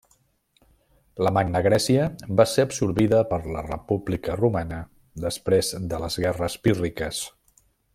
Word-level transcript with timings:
La 1.27 1.31
Magna 1.37 1.61
Grècia 1.67 2.07
va 2.41 2.47
ser 2.53 2.65
absorbida 2.69 3.21
per 3.35 3.41
la 3.57 3.63
República 3.69 4.41
Romana 4.43 4.83
després 5.29 5.75
de 5.95 6.05
les 6.07 6.23
guerres 6.27 6.63
pírriques. 6.67 7.27